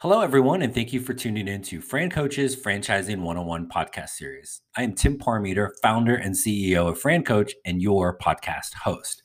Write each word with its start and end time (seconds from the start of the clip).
Hello, 0.00 0.20
everyone, 0.20 0.62
and 0.62 0.72
thank 0.72 0.92
you 0.92 1.00
for 1.00 1.12
tuning 1.12 1.48
in 1.48 1.60
to 1.60 1.80
Fran 1.80 2.08
Coach's 2.08 2.54
Franchising 2.54 3.16
101 3.16 3.68
podcast 3.68 4.10
series. 4.10 4.60
I 4.76 4.84
am 4.84 4.92
Tim 4.94 5.18
Parmeter, 5.18 5.70
founder 5.82 6.14
and 6.14 6.36
CEO 6.36 6.88
of 6.88 7.00
Fran 7.00 7.24
Coach 7.24 7.52
and 7.64 7.82
your 7.82 8.16
podcast 8.16 8.74
host. 8.74 9.24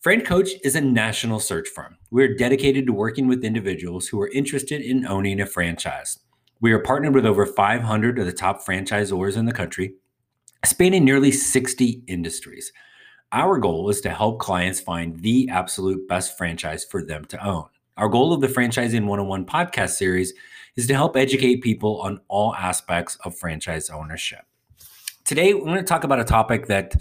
Fran 0.00 0.22
Coach 0.22 0.48
is 0.64 0.74
a 0.74 0.80
national 0.80 1.38
search 1.38 1.68
firm. 1.68 1.96
We're 2.10 2.34
dedicated 2.34 2.86
to 2.86 2.92
working 2.92 3.28
with 3.28 3.44
individuals 3.44 4.08
who 4.08 4.20
are 4.20 4.32
interested 4.32 4.80
in 4.80 5.06
owning 5.06 5.40
a 5.40 5.46
franchise. 5.46 6.18
We 6.60 6.72
are 6.72 6.80
partnered 6.80 7.14
with 7.14 7.24
over 7.24 7.46
500 7.46 8.18
of 8.18 8.26
the 8.26 8.32
top 8.32 8.66
franchisors 8.66 9.36
in 9.36 9.44
the 9.44 9.52
country, 9.52 9.94
spanning 10.64 11.04
nearly 11.04 11.30
60 11.30 12.02
industries. 12.08 12.72
Our 13.30 13.58
goal 13.58 13.88
is 13.90 14.00
to 14.00 14.10
help 14.10 14.40
clients 14.40 14.80
find 14.80 15.20
the 15.20 15.48
absolute 15.50 16.08
best 16.08 16.36
franchise 16.36 16.82
for 16.84 17.00
them 17.00 17.26
to 17.26 17.46
own. 17.46 17.66
Our 17.96 18.08
goal 18.08 18.32
of 18.32 18.40
the 18.40 18.48
Franchising 18.48 19.06
101 19.06 19.46
podcast 19.46 19.90
series 19.90 20.34
is 20.76 20.88
to 20.88 20.94
help 20.94 21.16
educate 21.16 21.62
people 21.62 22.00
on 22.00 22.20
all 22.26 22.52
aspects 22.54 23.16
of 23.24 23.36
franchise 23.36 23.88
ownership. 23.88 24.40
Today, 25.24 25.54
we're 25.54 25.64
going 25.66 25.76
to 25.76 25.84
talk 25.84 26.02
about 26.02 26.18
a 26.18 26.24
topic 26.24 26.66
that 26.66 26.96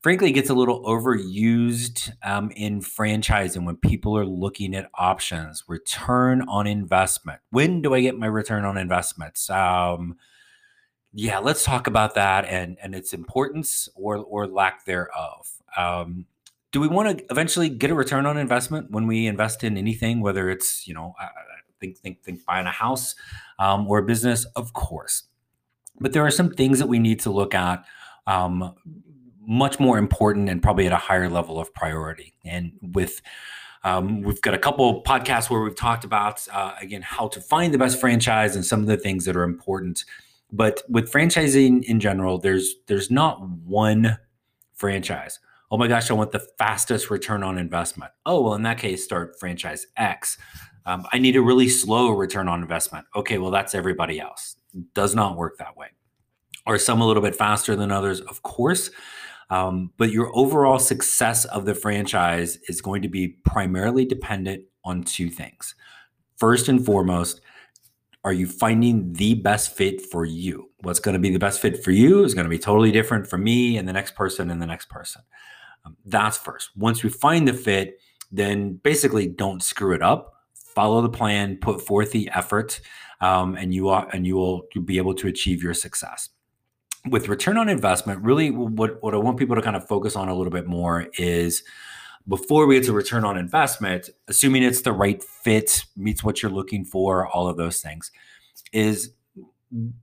frankly 0.00 0.30
gets 0.30 0.48
a 0.48 0.54
little 0.54 0.84
overused 0.84 2.12
um, 2.22 2.52
in 2.54 2.80
franchising 2.80 3.64
when 3.64 3.76
people 3.76 4.16
are 4.16 4.24
looking 4.24 4.76
at 4.76 4.88
options 4.94 5.64
return 5.66 6.42
on 6.48 6.68
investment. 6.68 7.40
When 7.50 7.82
do 7.82 7.94
i 7.94 8.00
get 8.00 8.16
my 8.16 8.26
return 8.26 8.64
on 8.64 8.76
investments? 8.76 9.50
Um, 9.50 10.16
yeah 11.12 11.38
let's 11.38 11.64
talk 11.64 11.86
about 11.86 12.14
that 12.14 12.44
and 12.44 12.76
and 12.82 12.94
its 12.94 13.14
importance 13.14 13.88
or 13.96 14.18
or 14.18 14.46
lack 14.46 14.84
thereof. 14.84 15.50
Um, 15.76 16.26
do 16.72 16.80
we 16.80 16.88
want 16.88 17.18
to 17.18 17.24
eventually 17.30 17.68
get 17.68 17.90
a 17.90 17.94
return 17.94 18.26
on 18.26 18.36
investment 18.36 18.90
when 18.90 19.06
we 19.06 19.26
invest 19.26 19.64
in 19.64 19.76
anything, 19.76 20.20
whether 20.20 20.50
it's 20.50 20.86
you 20.86 20.94
know, 20.94 21.14
think 21.80 21.98
think 21.98 22.22
think 22.22 22.44
buying 22.44 22.66
a 22.66 22.72
house 22.72 23.14
um, 23.58 23.86
or 23.88 23.98
a 23.98 24.02
business? 24.02 24.44
Of 24.56 24.72
course, 24.72 25.24
but 26.00 26.12
there 26.12 26.24
are 26.24 26.30
some 26.30 26.50
things 26.50 26.78
that 26.78 26.86
we 26.86 26.98
need 26.98 27.20
to 27.20 27.30
look 27.30 27.54
at. 27.54 27.84
Um, 28.26 28.74
much 29.46 29.78
more 29.78 29.96
important 29.96 30.48
and 30.48 30.60
probably 30.60 30.86
at 30.86 30.92
a 30.92 30.96
higher 30.96 31.30
level 31.30 31.60
of 31.60 31.72
priority. 31.72 32.34
And 32.44 32.72
with 32.82 33.22
um, 33.84 34.22
we've 34.22 34.42
got 34.42 34.54
a 34.54 34.58
couple 34.58 35.04
podcasts 35.04 35.48
where 35.48 35.60
we've 35.60 35.76
talked 35.76 36.04
about 36.04 36.44
uh, 36.52 36.74
again 36.80 37.02
how 37.02 37.28
to 37.28 37.40
find 37.40 37.72
the 37.72 37.78
best 37.78 38.00
franchise 38.00 38.56
and 38.56 38.66
some 38.66 38.80
of 38.80 38.86
the 38.86 38.96
things 38.96 39.24
that 39.26 39.36
are 39.36 39.44
important. 39.44 40.04
But 40.52 40.82
with 40.88 41.12
franchising 41.12 41.84
in 41.84 42.00
general, 42.00 42.38
there's 42.38 42.74
there's 42.86 43.10
not 43.10 43.48
one 43.48 44.18
franchise 44.74 45.38
oh 45.70 45.76
my 45.76 45.88
gosh, 45.88 46.10
I 46.10 46.14
want 46.14 46.32
the 46.32 46.46
fastest 46.58 47.10
return 47.10 47.42
on 47.42 47.58
investment. 47.58 48.12
Oh, 48.24 48.42
well, 48.42 48.54
in 48.54 48.62
that 48.62 48.78
case, 48.78 49.04
start 49.04 49.38
franchise 49.38 49.86
X. 49.96 50.38
Um, 50.84 51.06
I 51.12 51.18
need 51.18 51.36
a 51.36 51.42
really 51.42 51.68
slow 51.68 52.10
return 52.10 52.48
on 52.48 52.62
investment. 52.62 53.06
Okay, 53.16 53.38
well, 53.38 53.50
that's 53.50 53.74
everybody 53.74 54.20
else. 54.20 54.56
Does 54.94 55.14
not 55.14 55.36
work 55.36 55.58
that 55.58 55.76
way. 55.76 55.88
Are 56.66 56.78
some 56.78 57.00
a 57.00 57.06
little 57.06 57.22
bit 57.22 57.34
faster 57.34 57.74
than 57.76 57.90
others? 57.90 58.20
Of 58.20 58.42
course. 58.42 58.90
Um, 59.50 59.92
but 59.96 60.10
your 60.10 60.36
overall 60.36 60.78
success 60.78 61.44
of 61.46 61.64
the 61.64 61.74
franchise 61.74 62.58
is 62.68 62.80
going 62.80 63.02
to 63.02 63.08
be 63.08 63.28
primarily 63.44 64.04
dependent 64.04 64.64
on 64.84 65.02
two 65.02 65.30
things. 65.30 65.74
First 66.36 66.68
and 66.68 66.84
foremost, 66.84 67.40
are 68.24 68.32
you 68.32 68.46
finding 68.46 69.12
the 69.12 69.34
best 69.34 69.76
fit 69.76 70.00
for 70.00 70.24
you? 70.24 70.70
What's 70.86 71.00
going 71.00 71.14
to 71.14 71.18
be 71.18 71.30
the 71.30 71.40
best 71.40 71.60
fit 71.60 71.82
for 71.82 71.90
you 71.90 72.22
is 72.22 72.32
going 72.32 72.44
to 72.44 72.48
be 72.48 72.60
totally 72.60 72.92
different 72.92 73.26
for 73.26 73.36
me 73.36 73.76
and 73.76 73.88
the 73.88 73.92
next 73.92 74.14
person 74.14 74.52
and 74.52 74.62
the 74.62 74.66
next 74.66 74.88
person. 74.88 75.20
Um, 75.84 75.96
that's 76.04 76.38
first. 76.38 76.70
Once 76.76 77.02
we 77.02 77.10
find 77.10 77.48
the 77.48 77.54
fit, 77.54 77.98
then 78.30 78.74
basically 78.74 79.26
don't 79.26 79.64
screw 79.64 79.94
it 79.94 80.00
up. 80.00 80.34
Follow 80.54 81.02
the 81.02 81.08
plan, 81.08 81.56
put 81.56 81.80
forth 81.80 82.12
the 82.12 82.30
effort, 82.32 82.80
um, 83.20 83.56
and 83.56 83.74
you 83.74 83.88
are 83.88 84.08
and 84.12 84.28
you 84.28 84.36
will 84.36 84.68
be 84.84 84.96
able 84.98 85.14
to 85.14 85.26
achieve 85.26 85.60
your 85.60 85.74
success. 85.74 86.28
With 87.08 87.28
return 87.28 87.58
on 87.58 87.68
investment, 87.68 88.22
really, 88.22 88.52
what 88.52 89.02
what 89.02 89.12
I 89.12 89.16
want 89.16 89.38
people 89.38 89.56
to 89.56 89.62
kind 89.62 89.74
of 89.74 89.88
focus 89.88 90.14
on 90.14 90.28
a 90.28 90.36
little 90.36 90.52
bit 90.52 90.68
more 90.68 91.08
is 91.18 91.64
before 92.28 92.64
we 92.64 92.76
get 92.76 92.84
to 92.84 92.92
return 92.92 93.24
on 93.24 93.36
investment, 93.36 94.08
assuming 94.28 94.62
it's 94.62 94.82
the 94.82 94.92
right 94.92 95.20
fit, 95.20 95.84
meets 95.96 96.22
what 96.22 96.42
you're 96.42 96.52
looking 96.52 96.84
for, 96.84 97.26
all 97.26 97.48
of 97.48 97.56
those 97.56 97.80
things, 97.80 98.12
is 98.72 99.15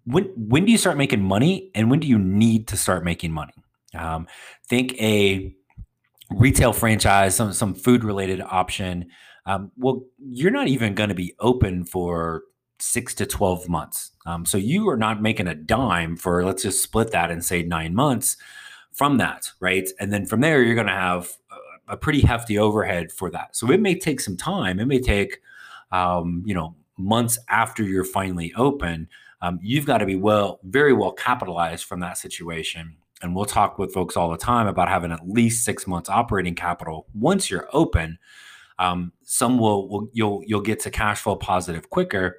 when 0.06 0.26
when 0.36 0.66
do 0.66 0.72
you 0.72 0.78
start 0.78 0.98
making 0.98 1.22
money 1.22 1.72
and 1.74 1.90
when 1.90 2.00
do 2.00 2.08
you 2.08 2.20
need 2.20 2.68
to 2.70 2.78
start 2.78 3.04
making 3.04 3.32
money? 3.32 3.54
Um, 3.98 4.28
think 4.68 4.94
a 5.02 5.56
retail 6.32 6.74
franchise, 6.74 7.36
some 7.36 7.54
some 7.54 7.74
food 7.74 8.04
related 8.04 8.42
option, 8.42 9.10
um, 9.46 9.72
well, 9.78 10.04
you're 10.20 10.52
not 10.52 10.68
even 10.68 10.96
going 10.96 11.10
to 11.10 11.16
be 11.16 11.36
open 11.40 11.86
for 11.86 12.44
six 12.80 13.14
to 13.16 13.26
12 13.26 13.70
months. 13.70 14.12
Um, 14.26 14.46
so 14.46 14.58
you 14.58 14.90
are 14.90 14.98
not 14.98 15.22
making 15.22 15.48
a 15.48 15.56
dime 15.56 16.18
for, 16.18 16.44
let's 16.44 16.64
just 16.64 16.84
split 16.84 17.12
that 17.12 17.32
and 17.32 17.44
say 17.44 17.64
nine 17.64 17.96
months 17.96 18.38
from 18.92 19.18
that, 19.18 19.52
right? 19.60 19.90
And 20.00 20.12
then 20.12 20.26
from 20.26 20.42
there, 20.42 20.62
you're 20.62 20.76
going 20.76 20.88
to 20.88 20.94
have 20.94 21.32
a, 21.88 21.94
a 21.94 21.98
pretty 21.98 22.22
hefty 22.22 22.58
overhead 22.58 23.12
for 23.12 23.30
that. 23.32 23.56
So 23.56 23.72
it 23.72 23.80
may 23.80 23.98
take 23.98 24.20
some 24.20 24.38
time. 24.38 24.80
It 24.80 24.86
may 24.86 25.00
take, 25.00 25.42
um, 25.92 26.44
you 26.46 26.54
know, 26.54 26.76
months 26.98 27.40
after 27.50 27.84
you're 27.84 28.06
finally 28.06 28.54
open. 28.56 29.08
Um, 29.44 29.60
you've 29.62 29.86
got 29.86 30.00
to 30.00 30.08
be 30.08 30.16
well, 30.16 30.60
very 30.64 30.94
well 30.94 31.12
capitalized 31.12 31.84
from 31.84 32.00
that 32.00 32.18
situation 32.18 32.96
and 33.24 33.34
we'll 33.34 33.46
talk 33.46 33.80
with 33.80 33.94
folks 33.94 34.18
all 34.18 34.30
the 34.30 34.38
time 34.38 34.68
about 34.68 34.90
having 34.90 35.12
at 35.12 35.28
least 35.28 35.64
six 35.64 35.88
months 35.88 36.10
operating 36.10 36.54
capital 36.54 37.08
once 37.16 37.50
you're 37.50 37.70
open. 37.72 38.20
Um, 38.78 39.14
some 39.24 39.58
will, 39.58 39.88
will 39.88 40.10
you'll 40.14 40.44
you'll 40.46 40.62
get 40.62 40.82
to 40.82 40.92
cash 40.92 41.22
flow 41.22 41.38
positive 41.38 41.90
quicker, 41.90 42.38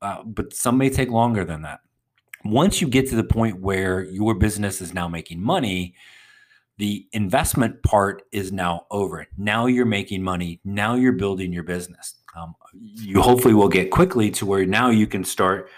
uh, 0.00 0.22
but 0.24 0.54
some 0.54 0.78
may 0.78 0.88
take 0.88 1.10
longer 1.10 1.44
than 1.44 1.62
that. 1.62 1.80
Once 2.44 2.80
you 2.80 2.88
get 2.88 3.08
to 3.10 3.16
the 3.16 3.24
point 3.24 3.60
where 3.60 4.04
your 4.04 4.34
business 4.34 4.80
is 4.80 4.94
now 4.94 5.06
making 5.06 5.40
money, 5.40 5.94
the 6.78 7.06
investment 7.12 7.82
part 7.82 8.22
is 8.32 8.52
now 8.52 8.86
over. 8.90 9.26
Now 9.36 9.66
you're 9.66 9.84
making 9.84 10.22
money. 10.22 10.60
Now 10.64 10.94
you're 10.94 11.12
building 11.12 11.52
your 11.52 11.62
business. 11.62 12.14
Um, 12.34 12.54
you 12.72 13.20
hopefully 13.20 13.54
will 13.54 13.68
get 13.68 13.90
quickly 13.90 14.30
to 14.32 14.46
where 14.46 14.64
now 14.64 14.88
you 14.88 15.06
can 15.06 15.24
start 15.24 15.68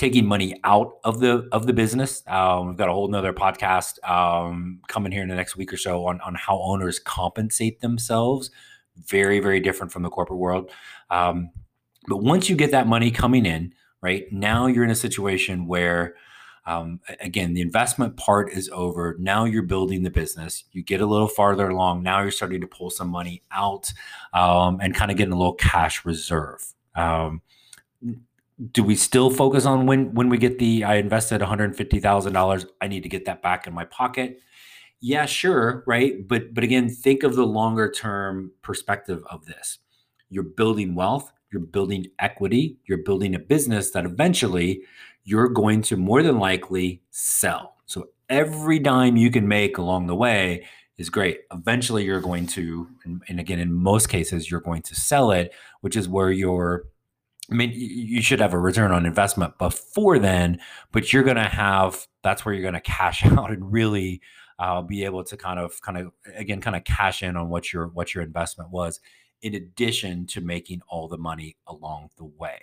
taking 0.00 0.24
money 0.24 0.58
out 0.64 0.94
of 1.04 1.20
the 1.20 1.46
of 1.52 1.66
the 1.66 1.74
business. 1.74 2.22
Um, 2.26 2.68
we've 2.68 2.76
got 2.78 2.88
a 2.88 2.92
whole 2.92 3.06
nother 3.06 3.34
podcast 3.34 4.02
um, 4.08 4.80
coming 4.88 5.12
here 5.12 5.22
in 5.22 5.28
the 5.28 5.34
next 5.34 5.58
week 5.58 5.70
or 5.70 5.76
so 5.76 6.06
on 6.06 6.22
on 6.22 6.34
how 6.34 6.58
owners 6.58 6.98
compensate 6.98 7.82
themselves. 7.82 8.50
Very 8.96 9.40
very 9.40 9.60
different 9.60 9.92
from 9.92 10.02
the 10.02 10.08
corporate 10.08 10.38
world. 10.38 10.70
Um, 11.10 11.50
but 12.08 12.22
once 12.22 12.48
you 12.48 12.56
get 12.56 12.70
that 12.70 12.86
money 12.86 13.10
coming 13.10 13.44
in, 13.44 13.74
right 14.00 14.24
now 14.32 14.66
you're 14.66 14.84
in 14.84 14.90
a 14.90 14.96
situation 14.96 15.66
where. 15.66 16.14
Um, 16.66 17.00
again, 17.20 17.54
the 17.54 17.62
investment 17.62 18.16
part 18.18 18.52
is 18.52 18.68
over. 18.72 19.16
Now 19.18 19.44
you're 19.44 19.62
building 19.62 20.02
the 20.02 20.10
business. 20.10 20.64
You 20.72 20.84
get 20.84 21.00
a 21.00 21.06
little 21.06 21.26
farther 21.26 21.68
along. 21.68 22.02
Now 22.02 22.20
you're 22.20 22.30
starting 22.30 22.60
to 22.60 22.66
pull 22.66 22.90
some 22.90 23.08
money 23.08 23.42
out 23.50 23.90
um, 24.34 24.78
and 24.80 24.94
kind 24.94 25.10
of 25.10 25.16
getting 25.16 25.32
a 25.32 25.38
little 25.38 25.54
cash 25.54 26.04
reserve. 26.04 26.74
Um, 26.94 27.40
do 28.72 28.82
we 28.82 28.94
still 28.94 29.30
focus 29.30 29.64
on 29.64 29.86
when 29.86 30.14
when 30.14 30.28
we 30.28 30.38
get 30.38 30.58
the 30.58 30.84
I 30.84 30.96
invested 30.96 31.40
$150,000 31.40 32.66
I 32.80 32.88
need 32.88 33.02
to 33.02 33.08
get 33.08 33.24
that 33.24 33.42
back 33.42 33.66
in 33.66 33.74
my 33.74 33.84
pocket? 33.84 34.40
Yeah, 35.00 35.24
sure, 35.26 35.82
right? 35.86 36.26
But 36.26 36.52
but 36.52 36.62
again, 36.62 36.90
think 36.90 37.22
of 37.22 37.34
the 37.34 37.46
longer 37.46 37.90
term 37.90 38.52
perspective 38.62 39.24
of 39.30 39.46
this. 39.46 39.78
You're 40.28 40.44
building 40.44 40.94
wealth, 40.94 41.32
you're 41.52 41.62
building 41.62 42.08
equity, 42.18 42.76
you're 42.86 42.98
building 42.98 43.34
a 43.34 43.38
business 43.38 43.90
that 43.92 44.04
eventually 44.04 44.82
you're 45.24 45.48
going 45.48 45.82
to 45.82 45.96
more 45.96 46.22
than 46.22 46.38
likely 46.38 47.02
sell. 47.10 47.76
So 47.86 48.08
every 48.28 48.78
dime 48.78 49.16
you 49.16 49.30
can 49.30 49.48
make 49.48 49.78
along 49.78 50.06
the 50.06 50.14
way 50.14 50.66
is 50.98 51.08
great. 51.08 51.40
Eventually 51.52 52.04
you're 52.04 52.20
going 52.20 52.46
to 52.48 52.86
and, 53.04 53.22
and 53.28 53.40
again 53.40 53.58
in 53.58 53.72
most 53.72 54.10
cases 54.10 54.50
you're 54.50 54.60
going 54.60 54.82
to 54.82 54.94
sell 54.94 55.30
it, 55.30 55.54
which 55.80 55.96
is 55.96 56.08
where 56.08 56.30
your 56.30 56.84
I 57.50 57.54
mean, 57.54 57.72
you 57.74 58.22
should 58.22 58.40
have 58.40 58.52
a 58.52 58.58
return 58.58 58.92
on 58.92 59.06
investment 59.06 59.58
before 59.58 60.18
then, 60.18 60.60
but 60.92 61.12
you're 61.12 61.24
going 61.24 61.36
to 61.36 61.42
have 61.42 62.06
that's 62.22 62.44
where 62.44 62.54
you're 62.54 62.62
going 62.62 62.74
to 62.74 62.80
cash 62.80 63.24
out 63.26 63.50
and 63.50 63.72
really 63.72 64.20
uh, 64.58 64.82
be 64.82 65.04
able 65.04 65.24
to 65.24 65.36
kind 65.36 65.58
of, 65.58 65.80
kind 65.80 65.98
of, 65.98 66.12
again, 66.34 66.60
kind 66.60 66.76
of 66.76 66.84
cash 66.84 67.22
in 67.22 67.36
on 67.36 67.48
what 67.48 67.72
your 67.72 67.88
what 67.88 68.14
your 68.14 68.22
investment 68.22 68.70
was, 68.70 69.00
in 69.42 69.54
addition 69.54 70.26
to 70.26 70.40
making 70.40 70.80
all 70.88 71.08
the 71.08 71.18
money 71.18 71.56
along 71.66 72.10
the 72.18 72.24
way. 72.24 72.60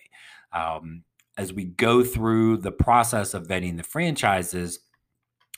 Um, 0.54 1.04
as 1.38 1.54
we 1.54 1.66
go 1.66 2.04
through 2.04 2.58
the 2.58 2.72
process 2.72 3.34
of 3.34 3.48
vetting 3.48 3.78
the 3.78 3.84
franchises, 3.84 4.80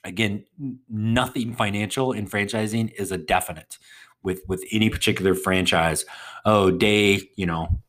again, 0.03 0.45
nothing 0.89 1.53
financial 1.53 2.11
in 2.11 2.27
franchising 2.27 2.91
is 2.97 3.11
a 3.11 3.17
definite 3.17 3.77
with 4.23 4.41
with 4.47 4.63
any 4.71 4.89
particular 4.89 5.35
franchise. 5.35 6.05
Oh, 6.45 6.71
day, 6.71 7.21
you 7.35 7.45
know, 7.45 7.79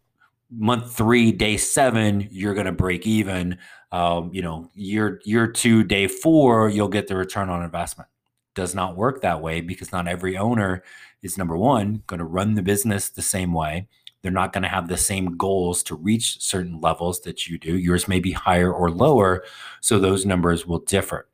month 0.51 0.97
three, 0.97 1.33
day 1.33 1.57
seven, 1.57 2.29
you're 2.31 2.55
going 2.55 2.67
to 2.67 2.73
break 2.73 3.07
even. 3.07 3.59
Um, 3.93 4.31
you 4.33 4.43
know, 4.43 4.71
year 4.75 5.21
year 5.25 5.47
two, 5.47 5.83
day 5.83 6.07
four, 6.07 6.69
you'll 6.69 6.89
get 6.89 7.09
the 7.09 7.17
return 7.17 7.49
on 7.51 7.63
investment. 7.63 8.09
Does 8.55 8.75
not 8.75 8.97
work 8.97 9.23
that 9.23 9.41
way 9.41 9.61
because 9.61 9.93
not 9.93 10.09
every 10.09 10.37
owner 10.37 10.83
is 11.23 11.39
number 11.39 11.57
one 11.57 12.03
going 12.07 12.19
to 12.19 12.25
run 12.25 12.55
the 12.55 12.63
business 12.63 13.09
the 13.09 13.23
same 13.23 13.53
way. 13.53 13.89
They're 14.23 14.31
not 14.31 14.53
going 14.53 14.63
to 14.63 14.69
have 14.69 14.89
the 14.89 14.97
same 14.97 15.37
goals 15.37 15.83
to 15.85 15.95
reach 15.95 16.41
certain 16.41 16.81
levels 16.81 17.21
that 17.23 17.47
you 17.47 17.59
do. 17.59 17.77
Yours 17.77 18.07
may 18.07 18.21
be 18.21 18.33
higher 18.33 18.73
or 18.73 18.91
lower, 18.91 19.45
so 19.81 19.99
those 19.99 20.27
numbers 20.27 20.67
will 20.67 20.81
differ. 20.81 21.27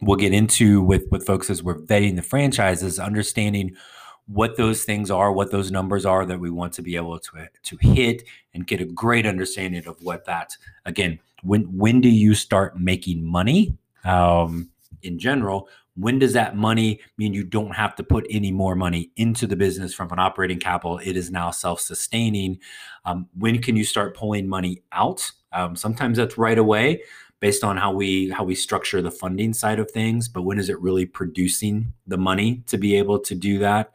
We'll 0.00 0.16
get 0.16 0.32
into 0.32 0.82
with 0.82 1.04
with 1.10 1.26
folks 1.26 1.50
as 1.50 1.62
we're 1.62 1.78
vetting 1.78 2.16
the 2.16 2.22
franchises, 2.22 2.98
understanding 2.98 3.76
what 4.26 4.56
those 4.56 4.84
things 4.84 5.10
are, 5.10 5.32
what 5.32 5.50
those 5.50 5.70
numbers 5.70 6.06
are 6.06 6.24
that 6.26 6.40
we 6.40 6.50
want 6.50 6.72
to 6.74 6.82
be 6.82 6.96
able 6.96 7.18
to 7.18 7.48
to 7.62 7.76
hit, 7.80 8.22
and 8.54 8.66
get 8.66 8.80
a 8.80 8.84
great 8.84 9.26
understanding 9.26 9.86
of 9.86 10.02
what 10.02 10.24
that 10.24 10.56
again. 10.84 11.18
When 11.42 11.62
when 11.76 12.00
do 12.00 12.08
you 12.08 12.34
start 12.34 12.78
making 12.78 13.24
money? 13.24 13.76
Um, 14.04 14.70
in 15.02 15.18
general, 15.18 15.68
when 15.96 16.18
does 16.18 16.32
that 16.32 16.56
money 16.56 17.00
mean 17.18 17.34
you 17.34 17.44
don't 17.44 17.74
have 17.74 17.94
to 17.96 18.02
put 18.02 18.26
any 18.30 18.50
more 18.50 18.74
money 18.74 19.10
into 19.16 19.46
the 19.46 19.56
business 19.56 19.94
from 19.94 20.10
an 20.10 20.18
operating 20.18 20.58
capital? 20.58 20.98
It 20.98 21.16
is 21.16 21.30
now 21.30 21.50
self 21.50 21.80
sustaining. 21.80 22.58
Um, 23.04 23.28
when 23.38 23.60
can 23.60 23.76
you 23.76 23.84
start 23.84 24.16
pulling 24.16 24.48
money 24.48 24.82
out? 24.92 25.30
Um, 25.52 25.76
sometimes 25.76 26.16
that's 26.16 26.36
right 26.36 26.58
away 26.58 27.02
based 27.44 27.62
on 27.62 27.76
how 27.76 27.92
we 27.92 28.30
how 28.30 28.42
we 28.42 28.54
structure 28.54 29.02
the 29.02 29.10
funding 29.10 29.52
side 29.52 29.78
of 29.78 29.90
things 29.90 30.28
but 30.28 30.44
when 30.44 30.58
is 30.58 30.70
it 30.70 30.80
really 30.80 31.04
producing 31.04 31.92
the 32.06 32.16
money 32.16 32.62
to 32.66 32.78
be 32.78 32.96
able 32.96 33.18
to 33.18 33.34
do 33.34 33.58
that? 33.58 33.92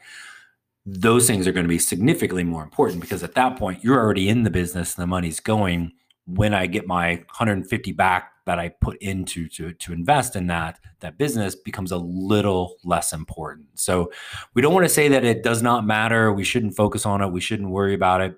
Those 0.86 1.26
things 1.26 1.48
are 1.48 1.52
going 1.52 1.64
to 1.64 1.76
be 1.78 1.80
significantly 1.80 2.44
more 2.44 2.62
important 2.62 3.02
because 3.02 3.24
at 3.24 3.34
that 3.34 3.58
point 3.58 3.84
you're 3.84 3.98
already 3.98 4.30
in 4.30 4.44
the 4.44 4.52
business 4.52 4.96
and 4.96 5.02
the 5.02 5.08
money's 5.08 5.40
going. 5.40 5.94
When 6.28 6.54
i 6.54 6.68
get 6.68 6.86
my 6.86 7.16
150 7.16 7.92
back 7.94 8.34
that 8.46 8.60
i 8.60 8.70
put 8.70 8.98
into 9.02 9.50
to, 9.50 9.74
to 9.74 9.94
invest 9.94 10.36
in 10.36 10.46
that 10.46 10.80
that 11.00 11.18
business 11.18 11.56
becomes 11.56 11.92
a 11.92 11.98
little 11.98 12.76
less 12.84 13.14
important. 13.14 13.66
So 13.74 14.12
we 14.54 14.62
don't 14.62 14.76
want 14.76 14.86
to 14.86 14.94
say 15.00 15.08
that 15.08 15.24
it 15.24 15.42
does 15.42 15.64
not 15.64 15.88
matter. 15.88 16.32
We 16.32 16.44
shouldn't 16.44 16.76
focus 16.76 17.04
on 17.04 17.24
it. 17.24 17.32
We 17.32 17.42
shouldn't 17.42 17.72
worry 17.72 17.96
about 17.96 18.22
it. 18.22 18.36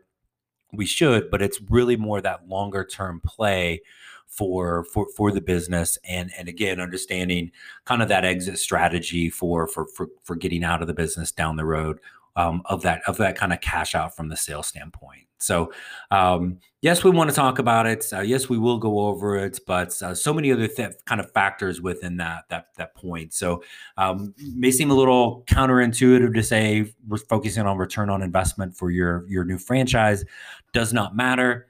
We 0.72 0.86
should 0.86 1.30
but 1.30 1.42
it's 1.42 1.60
really 1.70 1.98
more 1.98 2.22
that 2.22 2.48
longer 2.48 2.86
term 2.86 3.20
play 3.26 3.82
for 4.32 4.86
for 4.86 5.08
for 5.16 5.32
the 5.32 5.42
business 5.42 5.98
and 6.08 6.32
and 6.38 6.48
again 6.48 6.80
understanding 6.80 7.52
kind 7.86 8.02
of 8.02 8.08
that 8.08 8.24
exit 8.24 8.58
strategy 8.58 9.30
for 9.30 9.68
for 9.68 9.86
for, 9.88 10.08
for 10.24 10.36
getting 10.36 10.64
out 10.64 10.82
of 10.82 10.88
the 10.88 10.94
business 10.94 11.32
down 11.32 11.58
the 11.58 11.66
road 11.66 12.00
um, 12.38 12.62
of 12.66 12.82
that 12.82 13.02
of 13.08 13.18
that 13.18 13.38
kind 13.38 13.54
of 13.54 13.62
cash 13.62 13.94
out 13.94 14.16
from 14.16 14.30
the 14.30 14.38
sales 14.38 14.68
standpoint. 14.68 15.28
So 15.40 15.74
um, 16.12 16.60
yes, 16.82 17.04
we 17.04 17.12
want 17.12 17.30
to 17.30 17.36
talk 17.36 17.60
about 17.60 17.88
it. 17.88 18.06
Uh, 18.14 18.22
yes, 18.22 18.48
we 18.48 18.58
will 18.58 18.78
go 18.78 19.00
over 19.00 19.38
it, 19.38 19.60
but 19.68 20.00
uh, 20.02 20.14
so 20.14 20.34
many 20.34 20.52
other 20.52 20.68
th- 20.68 20.94
kind 21.06 21.20
of 21.20 21.32
factors 21.32 21.82
within 21.82 22.18
that 22.18 22.46
that 22.50 22.68
that 22.78 22.96
point. 22.96 23.34
So 23.34 23.64
um, 23.98 24.34
may 24.56 24.72
seem 24.72 24.92
a 24.92 24.96
little 24.96 25.44
counterintuitive 25.48 26.34
to 26.34 26.44
say 26.44 26.94
we're 27.08 27.18
focusing 27.18 27.66
on 27.66 27.78
return 27.78 28.10
on 28.10 28.22
investment 28.22 28.78
for 28.78 28.92
your 28.92 29.26
your 29.28 29.44
new 29.44 29.58
franchise. 29.58 30.24
Does 30.74 30.94
not 30.94 31.16
matter 31.16 31.68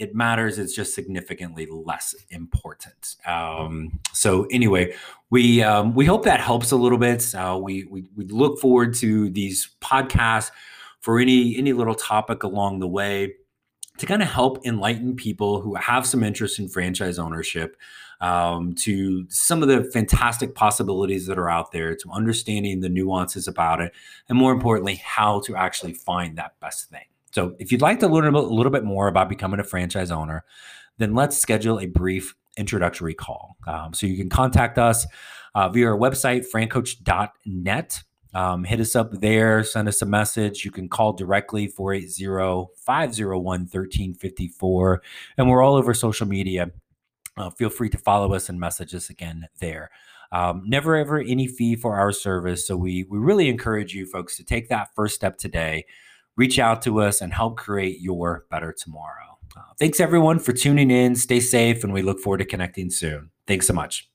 it 0.00 0.14
matters. 0.14 0.58
It's 0.58 0.74
just 0.74 0.94
significantly 0.94 1.68
less 1.70 2.14
important. 2.30 3.16
Um, 3.26 4.00
so 4.12 4.46
anyway, 4.50 4.94
we 5.28 5.62
um, 5.62 5.94
we 5.94 6.06
hope 6.06 6.24
that 6.24 6.40
helps 6.40 6.72
a 6.72 6.76
little 6.76 6.98
bit. 6.98 7.34
Uh, 7.34 7.60
we, 7.62 7.84
we 7.84 8.08
we 8.16 8.24
look 8.26 8.58
forward 8.58 8.94
to 8.94 9.28
these 9.30 9.76
podcasts 9.80 10.50
for 11.00 11.20
any 11.20 11.56
any 11.56 11.74
little 11.74 11.94
topic 11.94 12.42
along 12.42 12.80
the 12.80 12.88
way 12.88 13.34
to 13.98 14.06
kind 14.06 14.22
of 14.22 14.28
help 14.28 14.66
enlighten 14.66 15.14
people 15.14 15.60
who 15.60 15.74
have 15.74 16.06
some 16.06 16.24
interest 16.24 16.58
in 16.58 16.68
franchise 16.68 17.18
ownership 17.18 17.76
um, 18.22 18.74
to 18.74 19.26
some 19.28 19.62
of 19.62 19.68
the 19.68 19.84
fantastic 19.92 20.54
possibilities 20.54 21.26
that 21.26 21.38
are 21.38 21.50
out 21.50 21.72
there, 21.72 21.94
to 21.94 22.10
understanding 22.10 22.80
the 22.80 22.88
nuances 22.88 23.46
about 23.46 23.80
it, 23.82 23.92
and 24.30 24.38
more 24.38 24.52
importantly, 24.52 24.96
how 25.04 25.40
to 25.40 25.56
actually 25.56 25.92
find 25.92 26.38
that 26.38 26.58
best 26.60 26.88
thing. 26.88 27.04
So 27.30 27.54
if 27.58 27.70
you'd 27.70 27.82
like 27.82 28.00
to 28.00 28.08
learn 28.08 28.34
a 28.34 28.40
little 28.40 28.72
bit 28.72 28.84
more 28.84 29.08
about 29.08 29.28
becoming 29.28 29.60
a 29.60 29.64
franchise 29.64 30.10
owner, 30.10 30.44
then 30.98 31.14
let's 31.14 31.36
schedule 31.36 31.80
a 31.80 31.86
brief 31.86 32.34
introductory 32.56 33.14
call. 33.14 33.56
Um, 33.66 33.94
so 33.94 34.06
you 34.06 34.16
can 34.16 34.28
contact 34.28 34.78
us 34.78 35.06
uh, 35.54 35.68
via 35.68 35.88
our 35.88 35.98
website, 35.98 36.44
francoach.net. 36.52 38.02
Um, 38.32 38.62
hit 38.62 38.78
us 38.78 38.94
up 38.94 39.12
there, 39.20 39.64
send 39.64 39.88
us 39.88 40.02
a 40.02 40.06
message. 40.06 40.64
You 40.64 40.70
can 40.70 40.88
call 40.88 41.12
directly 41.12 41.66
480 41.66 42.72
501 42.76 43.42
1354. 43.42 45.02
And 45.36 45.48
we're 45.48 45.62
all 45.62 45.74
over 45.74 45.94
social 45.94 46.28
media. 46.28 46.70
Uh, 47.36 47.50
feel 47.50 47.70
free 47.70 47.88
to 47.88 47.98
follow 47.98 48.32
us 48.34 48.48
and 48.48 48.60
message 48.60 48.94
us 48.94 49.10
again 49.10 49.48
there. 49.58 49.90
Um, 50.32 50.62
never 50.64 50.94
ever 50.94 51.18
any 51.18 51.48
fee 51.48 51.74
for 51.74 51.96
our 51.96 52.12
service. 52.12 52.66
So 52.66 52.76
we, 52.76 53.04
we 53.10 53.18
really 53.18 53.48
encourage 53.48 53.94
you 53.94 54.06
folks 54.06 54.36
to 54.36 54.44
take 54.44 54.68
that 54.68 54.94
first 54.94 55.16
step 55.16 55.36
today 55.36 55.86
reach 56.40 56.58
out 56.58 56.80
to 56.80 57.00
us 57.02 57.20
and 57.20 57.34
help 57.34 57.58
create 57.58 58.00
your 58.00 58.46
better 58.50 58.72
tomorrow. 58.72 59.38
Uh, 59.54 59.60
thanks 59.78 60.00
everyone 60.00 60.38
for 60.38 60.54
tuning 60.54 60.90
in. 60.90 61.14
Stay 61.14 61.38
safe, 61.38 61.84
and 61.84 61.92
we 61.92 62.00
look 62.00 62.18
forward 62.18 62.38
to 62.38 62.46
connecting 62.46 62.88
soon. 62.88 63.30
Thanks 63.46 63.66
so 63.66 63.74
much. 63.74 64.09